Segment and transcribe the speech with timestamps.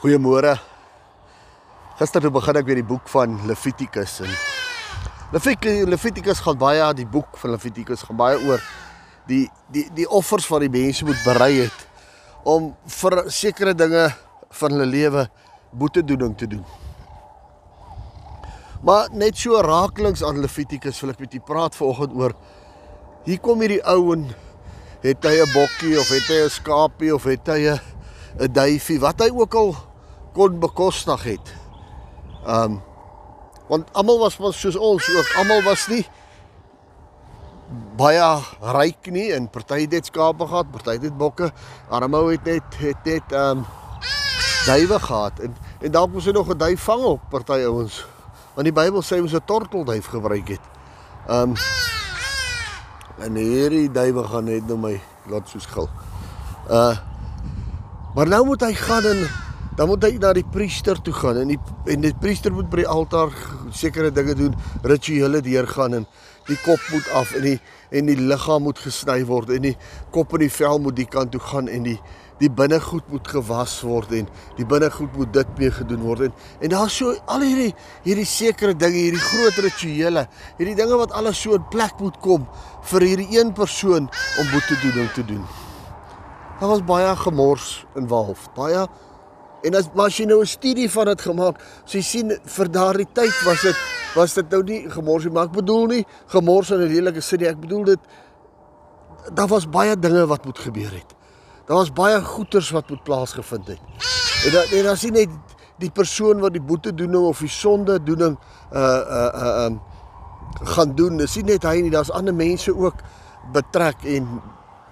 [0.00, 0.54] Goeiemôre.
[1.98, 4.30] Gister toe begin ek weer die boek van Levitikus en
[5.92, 8.64] Levitikus gaan baie die boek van Levitikus gaan baie oor
[9.28, 11.82] die die die offers wat die mense moet berei het
[12.48, 14.06] om vir sekere dinge
[14.62, 15.26] van hulle lewe
[15.76, 16.64] boetedoening te doen.
[18.80, 22.38] Maar net so raaklings aan Levitikus wil ek met u praat vanoggend oor
[23.28, 24.24] hier kom hierdie ou en
[25.04, 27.80] het hy 'n bokkie of het hy 'n skaapie of het hy 'n
[28.40, 29.89] 'n duifie wat hy ook al
[30.32, 31.54] kon bekostig het.
[32.46, 32.80] Um
[33.70, 36.02] want almal was was soos ons ook, almal was nie
[38.00, 38.22] baie
[38.74, 41.50] ryk nie en party het skape gehad, party het bokke.
[41.88, 43.66] Armou het net het net um
[44.66, 48.06] duwe gehad en en dalk moes hy nog 'n duif vang op party ouens.
[48.54, 50.64] Want die Bybel sê ons 'n tortelduif gebruik het.
[51.28, 51.54] Um
[53.18, 55.88] en hierdie duwe gaan net nou my laat soos gil.
[56.68, 56.96] Uh
[58.14, 59.28] maar nou moet hy gaan en
[59.80, 61.56] dan moet hy na die priester toe gaan en die
[61.88, 63.30] en die priester moet by die altaar
[63.72, 66.04] sekere dinge doen, rituele deurgaan en
[66.50, 67.54] die kop moet af en die
[67.96, 69.72] en die liggaam moet gesny word en die
[70.12, 71.96] kop en die vel moet die kant toe gaan en die
[72.42, 74.28] die binnegoed moet gewas word en
[74.60, 77.72] die binnegoed moet dit mee gedoen word en en daar's so al hierdie
[78.04, 80.28] hierdie sekere dinge, hierdie groot rituele,
[80.60, 82.44] hierdie dinge wat alles so in plek moet kom
[82.92, 85.44] vir hierdie een persoon om boete doen om te doen.
[86.60, 88.84] Daar was baie gemors involf, baie
[89.62, 93.08] En as as jy nou 'n studie van dit gemaak, so jy sien vir daardie
[93.12, 93.76] tyd was dit
[94.14, 97.38] was dit nou nie gemors nie, maar ek bedoel nie gemors in 'n lelike sin
[97.38, 97.48] nie.
[97.48, 97.98] Ek bedoel dit
[99.34, 101.14] daar was baie dinge wat moet gebeur het.
[101.66, 103.80] Daar was baie goeters wat moet plaasgevind het.
[104.46, 105.28] En dan en as jy net
[105.78, 108.38] die persoon wat die boete doening of die sonde doening
[108.72, 109.80] uh uh uh um
[110.62, 112.94] gaan doen, dis nie net hy nie, daar's ander mense ook
[113.52, 114.40] betrek en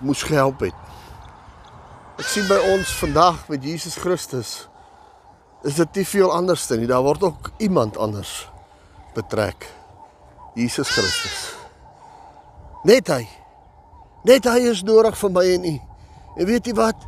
[0.00, 0.74] moes gehelp het.
[2.20, 4.50] Ek sien by ons vandag met Jesus Christus
[5.64, 6.88] is dit nie veel anders nie.
[6.90, 8.48] Daar word ook iemand anders
[9.14, 9.64] betrek.
[10.58, 11.54] Jesus Christus.
[12.84, 13.22] Net hy.
[14.28, 15.74] Net hy is nodig vir my en u.
[16.36, 17.06] En weet jy wat?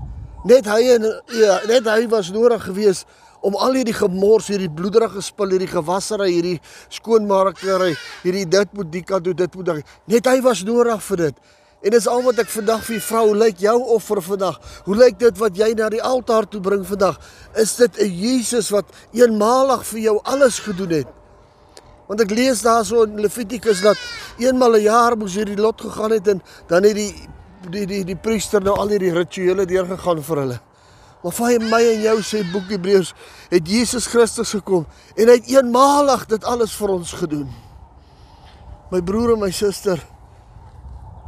[0.48, 1.04] Net hy en
[1.36, 3.04] ja, net hy was nodig geweest
[3.44, 6.56] om al hierdie gemors, hierdie bloederige spul, hierdie gewassery, hierdie
[6.92, 7.90] skoonmakery,
[8.22, 9.82] hierdie dit moet die kant toe, dit moet dan.
[10.08, 11.44] Net hy was nodig vir dit.
[11.84, 14.56] En dis al wat ek vandag vir vrou, lyk jou offer vandag?
[14.86, 17.18] Hoe lyk dit wat jy na die altaar toe bring vandag?
[17.60, 21.08] Is dit 'n Jesus wat eenmalig vir jou alles gedoen het?
[22.08, 23.96] Want ek lees daarso in Levitikus dat
[24.38, 27.28] eenmal 'n jaar moes hierdie lot gegaan het en dan het die
[27.70, 30.60] die die die priester nou al hierdie rituele deurgegaan vir hulle.
[31.22, 33.14] Maar vir my en jou sê boek Hebreërs
[33.50, 37.48] het Jesus Christus gekom en hy het eenmalig dit alles vir ons gedoen.
[38.90, 40.13] My broer en my suster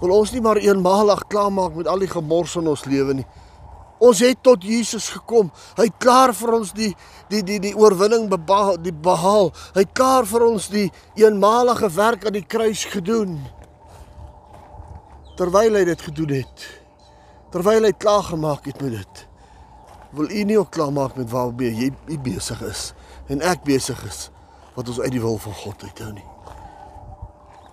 [0.01, 3.27] wil ons nie maar eenmalig klaarmaak met al die gemors in ons lewe nie.
[4.03, 5.49] Ons het tot Jesus gekom.
[5.79, 6.93] Hy het klaar vir ons die
[7.31, 9.51] die die die oorwinning behaal, die behaal.
[9.75, 13.39] Hy het klaar vir ons die eenmalige werk aan die kruis gedoen.
[15.37, 16.69] Terwyl hy dit gedoen het,
[17.53, 19.19] terwyl hy klaar gemaak het met dit,
[20.17, 22.87] wil u nie ook klaar maak met waarmee jy, jy besig is
[23.29, 24.31] en ek besig is
[24.77, 26.25] wat ons uit die wil van God uithou nie.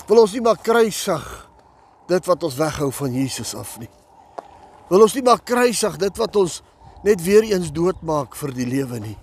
[0.09, 1.23] Wil ons nie maar kruisig
[2.07, 3.89] dit wat ons weghou van Jesus af nie.
[4.89, 6.59] Wil ons nie maar kruisig dit wat ons
[7.03, 9.17] net weer eens doodmaak vir die lewe nie.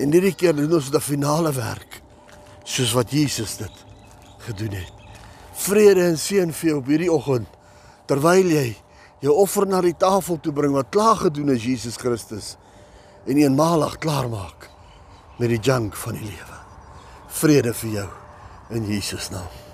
[0.00, 2.00] En hierdie keer doen ons die finale werk
[2.64, 3.84] soos wat Jesus dit
[4.46, 4.92] gedoen het.
[5.60, 7.58] Vrede en seën vir jou op hierdie oggend
[8.10, 8.68] terwyl jy
[9.22, 12.54] jou offer na die tafel toe bring wat klaar gedoen is Jesus Christus
[13.28, 14.70] en eenmalig klaar maak
[15.40, 16.60] met die junk van die lewe.
[17.40, 18.08] Vrede vir jou
[18.76, 19.69] in Jesus naam.